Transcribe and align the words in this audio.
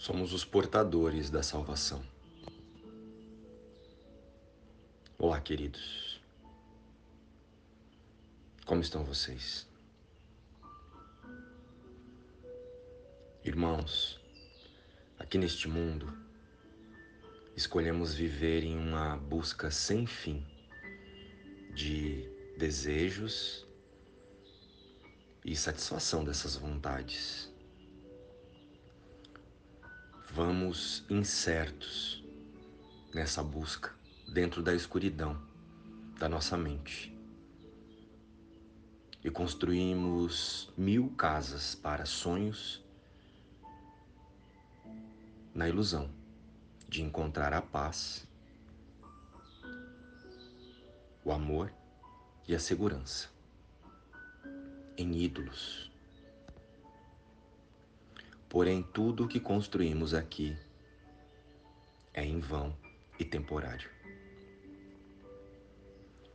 Somos 0.00 0.32
os 0.32 0.46
portadores 0.46 1.28
da 1.28 1.42
salvação. 1.42 2.02
Olá, 5.18 5.38
queridos. 5.42 6.18
Como 8.64 8.80
estão 8.80 9.04
vocês? 9.04 9.68
Irmãos, 13.44 14.18
aqui 15.18 15.36
neste 15.36 15.68
mundo, 15.68 16.10
escolhemos 17.54 18.14
viver 18.14 18.64
em 18.64 18.78
uma 18.78 19.18
busca 19.18 19.70
sem 19.70 20.06
fim 20.06 20.42
de 21.74 22.26
desejos 22.56 23.66
e 25.44 25.54
satisfação 25.54 26.24
dessas 26.24 26.56
vontades 26.56 27.49
vamos 30.32 31.04
incertos 31.10 32.24
nessa 33.12 33.42
busca, 33.42 33.92
dentro 34.32 34.62
da 34.62 34.72
escuridão 34.72 35.40
da 36.18 36.28
nossa 36.28 36.56
mente. 36.56 37.12
E 39.24 39.30
construímos 39.30 40.72
mil 40.76 41.10
casas 41.10 41.74
para 41.74 42.06
sonhos 42.06 42.82
na 45.52 45.68
ilusão 45.68 46.08
de 46.88 47.02
encontrar 47.02 47.52
a 47.52 47.60
paz, 47.60 48.26
o 51.24 51.32
amor 51.32 51.72
e 52.46 52.54
a 52.54 52.58
segurança 52.58 53.28
em 54.96 55.22
ídolos 55.22 55.89
Porém, 58.50 58.82
tudo 58.82 59.24
o 59.24 59.28
que 59.28 59.38
construímos 59.38 60.12
aqui 60.12 60.58
é 62.12 62.24
em 62.24 62.40
vão 62.40 62.76
e 63.16 63.24
temporário. 63.24 63.88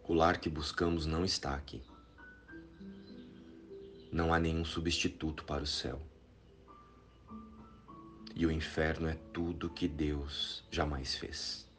O 0.07 0.13
lar 0.13 0.39
que 0.39 0.49
buscamos 0.49 1.05
não 1.05 1.25
está 1.25 1.53
aqui. 1.53 1.83
Não 4.13 4.33
há 4.33 4.39
nenhum 4.39 4.63
substituto 4.63 5.43
para 5.43 5.63
o 5.63 5.67
céu. 5.67 6.01
E 8.33 8.45
o 8.45 8.51
inferno 8.51 9.09
é 9.09 9.15
tudo 9.33 9.69
que 9.69 9.85
Deus 9.85 10.63
jamais 10.71 11.15
fez. 11.15 11.69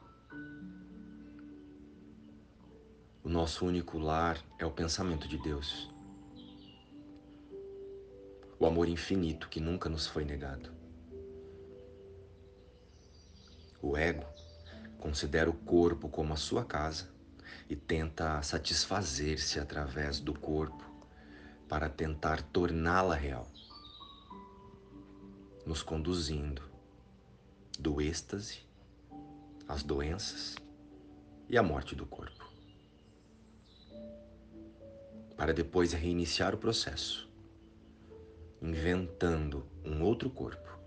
O 3.23 3.29
nosso 3.29 3.65
único 3.65 3.97
lar 3.97 4.37
é 4.59 4.65
o 4.67 4.71
pensamento 4.71 5.27
de 5.27 5.39
Deus 5.39 5.89
o 8.59 8.65
amor 8.65 8.89
infinito 8.89 9.49
que 9.49 9.59
nunca 9.59 9.87
nos 9.87 10.07
foi 10.07 10.25
negado. 10.25 10.71
O 13.81 13.95
ego 13.95 14.25
considera 14.99 15.49
o 15.49 15.53
corpo 15.53 16.09
como 16.09 16.33
a 16.33 16.37
sua 16.37 16.65
casa 16.65 17.09
e 17.69 17.75
tenta 17.75 18.41
satisfazer-se 18.41 19.59
através 19.59 20.19
do 20.19 20.33
corpo 20.33 20.83
para 21.69 21.87
tentar 21.87 22.41
torná-la 22.41 23.13
real, 23.13 23.47
nos 25.65 25.83
conduzindo 25.83 26.63
do 27.77 28.01
êxtase 28.01 28.65
às 29.67 29.83
doenças 29.83 30.55
e 31.47 31.57
à 31.57 31.63
morte 31.63 31.93
do 31.93 32.05
corpo, 32.05 32.49
para 35.35 35.53
depois 35.53 35.93
reiniciar 35.93 36.55
o 36.55 36.57
processo 36.57 37.26
inventando 38.61 39.65
um 39.85 40.01
outro 40.03 40.29
corpo 40.29 40.77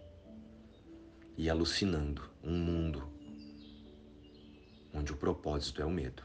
e 1.37 1.49
alucinando 1.49 2.29
um 2.43 2.57
mundo 2.57 3.09
onde 4.93 5.13
o 5.13 5.17
propósito 5.17 5.81
é 5.81 5.85
o 5.85 5.91
medo. 5.91 6.23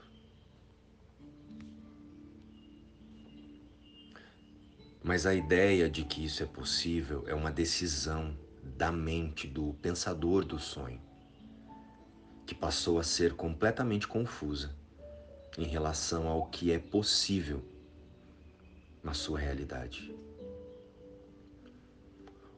Mas 5.03 5.27
a 5.27 5.35
ideia 5.35 5.87
de 5.87 6.03
que 6.03 6.25
isso 6.25 6.41
é 6.41 6.47
possível 6.47 7.23
é 7.27 7.35
uma 7.35 7.51
decisão 7.51 8.35
da 8.75 8.91
mente 8.91 9.47
do 9.47 9.73
pensador 9.75 10.43
do 10.43 10.57
sonho, 10.57 10.99
que 12.47 12.55
passou 12.55 12.97
a 12.97 13.03
ser 13.03 13.35
completamente 13.35 14.07
confusa 14.07 14.75
em 15.57 15.65
relação 15.65 16.27
ao 16.27 16.47
que 16.47 16.71
é 16.71 16.79
possível 16.79 17.63
na 19.03 19.13
sua 19.13 19.37
realidade. 19.37 20.13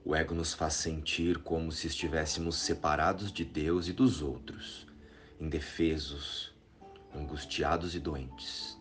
O 0.10 0.16
ego 0.16 0.34
nos 0.34 0.54
faz 0.54 0.76
sentir 0.76 1.40
como 1.40 1.70
se 1.70 1.88
estivéssemos 1.88 2.56
separados 2.56 3.30
de 3.30 3.44
Deus 3.44 3.90
e 3.90 3.92
dos 3.92 4.22
outros, 4.22 4.88
indefesos, 5.38 6.56
angustiados 7.14 7.94
e 7.94 8.00
doentes. 8.00 8.80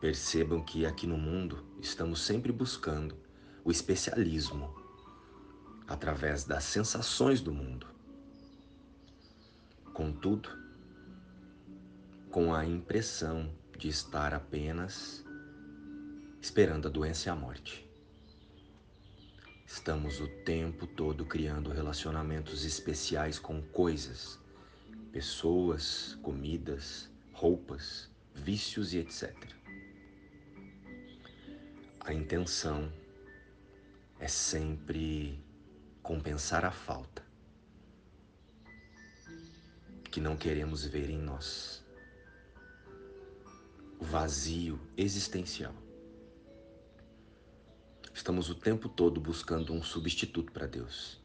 Percebam 0.00 0.64
que 0.64 0.86
aqui 0.86 1.06
no 1.06 1.18
mundo 1.18 1.62
estamos 1.82 2.22
sempre 2.22 2.50
buscando 2.50 3.14
o 3.62 3.70
especialismo 3.70 4.74
através 5.86 6.44
das 6.44 6.64
sensações 6.64 7.42
do 7.42 7.52
mundo. 7.52 7.86
Contudo, 9.92 10.48
com 12.30 12.54
a 12.54 12.64
impressão 12.64 13.52
de 13.76 13.88
estar 13.88 14.32
apenas 14.32 15.22
esperando 16.40 16.88
a 16.88 16.90
doença 16.90 17.28
e 17.28 17.30
a 17.30 17.36
morte. 17.36 17.91
Estamos 19.74 20.20
o 20.20 20.28
tempo 20.28 20.86
todo 20.86 21.24
criando 21.24 21.72
relacionamentos 21.72 22.66
especiais 22.66 23.38
com 23.38 23.62
coisas, 23.62 24.38
pessoas, 25.10 26.14
comidas, 26.22 27.10
roupas, 27.32 28.10
vícios 28.34 28.92
e 28.92 28.98
etc. 28.98 29.34
A 32.00 32.12
intenção 32.12 32.92
é 34.20 34.28
sempre 34.28 35.42
compensar 36.02 36.66
a 36.66 36.70
falta 36.70 37.24
que 40.10 40.20
não 40.20 40.36
queremos 40.36 40.84
ver 40.84 41.08
em 41.08 41.18
nós. 41.18 41.82
O 43.98 44.04
vazio 44.04 44.78
existencial. 44.98 45.81
Estamos 48.22 48.48
o 48.48 48.54
tempo 48.54 48.88
todo 48.88 49.20
buscando 49.20 49.72
um 49.72 49.82
substituto 49.82 50.52
para 50.52 50.68
Deus. 50.68 51.20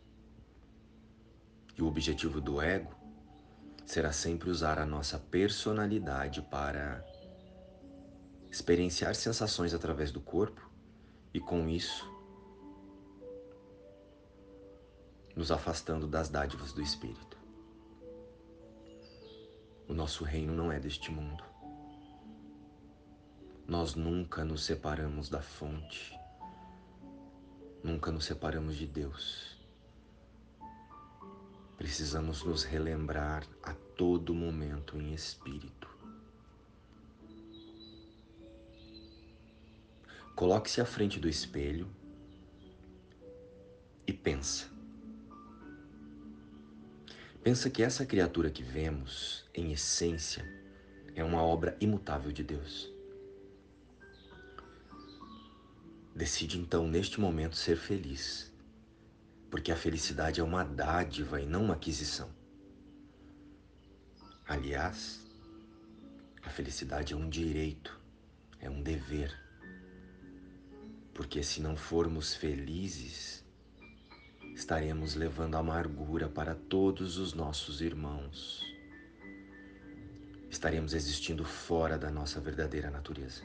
E 1.78 1.82
o 1.84 1.86
objetivo 1.86 2.42
do 2.42 2.60
ego 2.60 2.92
será 3.86 4.12
sempre 4.12 4.50
usar 4.50 4.80
a 4.80 4.86
nossa 4.86 5.20
personalidade 5.20 6.42
para 6.42 7.06
experienciar 8.50 9.14
sensações 9.14 9.76
através 9.76 10.12
do 10.12 10.20
corpo 10.20 10.72
e 11.32 11.40
com 11.40 11.70
isso 11.70 12.12
nos 15.36 15.52
afastando 15.52 16.08
das 16.08 16.30
dádivas 16.30 16.74
do 16.74 16.82
espírito. 16.82 17.38
O 19.88 19.94
nosso 19.94 20.24
reino 20.24 20.52
não 20.52 20.72
é 20.72 20.80
deste 20.80 21.12
mundo. 21.12 21.44
Nós 23.68 23.94
nunca 23.94 24.44
nos 24.44 24.66
separamos 24.66 25.30
da 25.30 25.44
fonte 25.44 26.18
Nunca 27.88 28.12
nos 28.12 28.26
separamos 28.26 28.76
de 28.76 28.86
Deus. 28.86 29.58
Precisamos 31.78 32.44
nos 32.44 32.66
relembrar 32.66 33.48
a 33.64 33.74
todo 33.96 34.36
momento 34.36 34.98
em 34.98 35.14
espírito. 35.14 35.88
Coloque-se 40.36 40.82
à 40.82 40.86
frente 40.86 41.18
do 41.18 41.30
espelho 41.30 41.88
e 44.06 44.12
pensa. 44.12 44.68
Pensa 47.42 47.70
que 47.70 47.82
essa 47.82 48.06
criatura 48.06 48.50
que 48.50 48.64
vemos, 48.64 49.46
em 49.56 49.72
essência, 49.72 50.46
é 51.16 51.24
uma 51.24 51.42
obra 51.42 51.78
imutável 51.80 52.34
de 52.34 52.44
Deus. 52.44 52.97
Decide 56.18 56.58
então, 56.58 56.88
neste 56.88 57.22
momento, 57.22 57.56
ser 57.56 57.78
feliz, 57.78 58.52
porque 59.52 59.72
a 59.72 59.76
felicidade 59.76 60.40
é 60.40 60.44
uma 60.44 60.64
dádiva 60.64 61.40
e 61.40 61.46
não 61.46 61.66
uma 61.66 61.76
aquisição. 61.76 62.28
Aliás, 64.48 65.22
a 66.42 66.50
felicidade 66.50 67.14
é 67.14 67.16
um 67.16 67.30
direito, 67.30 68.02
é 68.60 68.68
um 68.68 68.82
dever, 68.82 69.32
porque 71.14 71.44
se 71.44 71.62
não 71.62 71.78
formos 71.78 72.34
felizes, 72.34 73.46
estaremos 74.56 75.14
levando 75.14 75.54
amargura 75.54 76.28
para 76.28 76.56
todos 76.56 77.20
os 77.20 77.36
nossos 77.36 77.80
irmãos. 77.80 78.66
Estaremos 80.50 80.96
existindo 80.96 81.46
fora 81.46 81.96
da 81.96 82.10
nossa 82.10 82.42
verdadeira 82.42 82.90
natureza. 82.90 83.44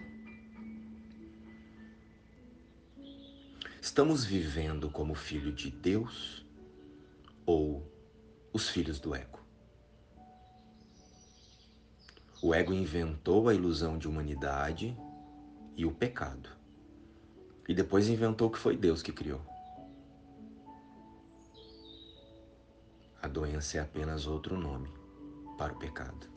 Estamos 3.82 4.24
vivendo 4.24 4.88
como 4.88 5.12
filho 5.12 5.52
de 5.52 5.68
Deus 5.68 6.46
ou 7.44 7.84
os 8.52 8.68
filhos 8.68 9.00
do 9.00 9.12
ego? 9.12 9.40
O 12.40 12.54
ego 12.54 12.72
inventou 12.72 13.48
a 13.48 13.54
ilusão 13.54 13.98
de 13.98 14.06
humanidade 14.06 14.96
e 15.76 15.84
o 15.84 15.90
pecado. 15.90 16.48
E 17.68 17.74
depois 17.74 18.08
inventou 18.08 18.48
que 18.50 18.58
foi 18.58 18.76
Deus 18.76 19.02
que 19.02 19.12
criou. 19.12 19.44
A 23.20 23.26
doença 23.26 23.78
é 23.78 23.80
apenas 23.80 24.28
outro 24.28 24.56
nome 24.56 24.94
para 25.58 25.72
o 25.72 25.78
pecado. 25.80 26.30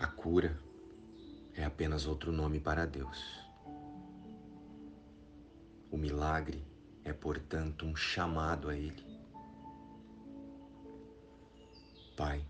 A 0.00 0.08
cura 0.08 0.60
é 1.54 1.64
apenas 1.64 2.06
outro 2.06 2.32
nome 2.32 2.60
para 2.60 2.86
Deus. 2.86 3.18
O 5.90 5.96
milagre 5.96 6.64
é, 7.04 7.12
portanto, 7.12 7.86
um 7.86 7.96
chamado 7.96 8.68
a 8.68 8.76
Ele. 8.76 9.04
Pai, 12.16 12.44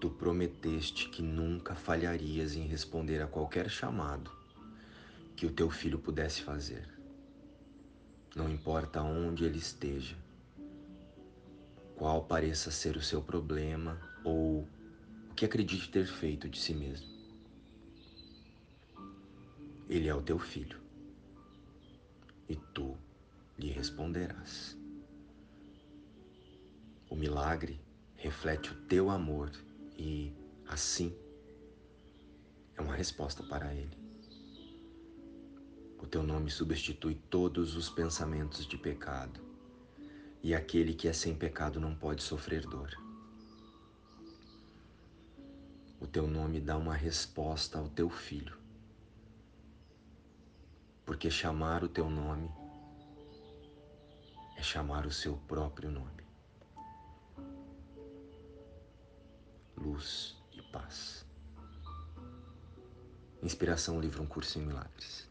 tu 0.00 0.10
prometeste 0.10 1.08
que 1.10 1.22
nunca 1.22 1.74
falharias 1.74 2.54
em 2.54 2.66
responder 2.66 3.20
a 3.22 3.26
qualquer 3.26 3.68
chamado 3.68 4.30
que 5.36 5.46
o 5.46 5.52
teu 5.52 5.70
filho 5.70 5.98
pudesse 5.98 6.42
fazer 6.42 6.92
não 8.34 8.48
importa 8.48 9.02
onde 9.02 9.44
ele 9.44 9.58
esteja, 9.58 10.16
qual 11.96 12.24
pareça 12.24 12.70
ser 12.70 12.96
o 12.96 13.02
seu 13.02 13.22
problema 13.22 14.00
ou 14.24 14.66
o 15.30 15.34
que 15.34 15.44
acredite 15.44 15.90
ter 15.90 16.06
feito 16.06 16.48
de 16.48 16.58
si 16.58 16.72
mesmo. 16.72 17.06
Ele 19.92 20.08
é 20.08 20.14
o 20.14 20.22
teu 20.22 20.38
filho 20.38 20.80
e 22.48 22.56
tu 22.56 22.96
lhe 23.58 23.70
responderás. 23.70 24.74
O 27.10 27.14
milagre 27.14 27.78
reflete 28.16 28.72
o 28.72 28.74
teu 28.86 29.10
amor 29.10 29.52
e, 29.98 30.32
assim, 30.66 31.14
é 32.74 32.80
uma 32.80 32.94
resposta 32.94 33.42
para 33.42 33.74
ele. 33.74 33.94
O 35.98 36.06
teu 36.06 36.22
nome 36.22 36.50
substitui 36.50 37.14
todos 37.28 37.76
os 37.76 37.90
pensamentos 37.90 38.66
de 38.66 38.78
pecado, 38.78 39.42
e 40.42 40.54
aquele 40.54 40.94
que 40.94 41.06
é 41.06 41.12
sem 41.12 41.34
pecado 41.34 41.78
não 41.78 41.94
pode 41.94 42.22
sofrer 42.22 42.62
dor. 42.66 42.96
O 46.00 46.06
teu 46.06 46.26
nome 46.26 46.62
dá 46.62 46.78
uma 46.78 46.94
resposta 46.94 47.78
ao 47.78 47.90
teu 47.90 48.08
filho, 48.08 48.61
porque 51.12 51.30
chamar 51.30 51.84
o 51.84 51.90
teu 51.90 52.08
nome 52.08 52.50
é 54.56 54.62
chamar 54.62 55.04
o 55.04 55.12
seu 55.12 55.36
próprio 55.46 55.90
nome. 55.90 56.24
Luz 59.76 60.42
e 60.52 60.62
paz. 60.72 61.26
Inspiração 63.42 64.00
Livro 64.00 64.22
Um 64.22 64.26
Curso 64.26 64.58
em 64.58 64.62
Milagres. 64.62 65.30